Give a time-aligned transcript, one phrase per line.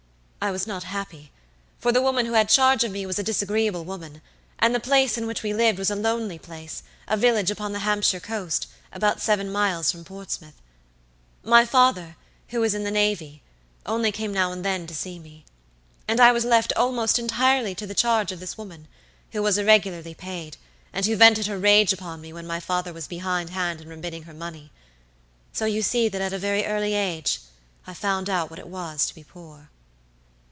[0.43, 1.31] I was not happy,
[1.77, 4.23] for the woman who had charge of me was a disagreeable woman
[4.57, 7.77] and the place in which we lived was a lonely place, a village upon the
[7.85, 10.55] Hampshire coast, about seven miles from Portsmouth.
[11.43, 12.17] My father,
[12.47, 13.43] who was in the navy,
[13.85, 15.45] only came now and then to see me;
[16.07, 18.87] and I was left almost entirely to the charge of this woman,
[19.33, 20.57] who was irregularly paid,
[20.91, 24.33] and who vented her rage upon me when my father was behindhand in remitting her
[24.33, 24.71] money.
[25.53, 27.41] So you see that at a very early age
[27.85, 29.69] I found out what it was to be poor.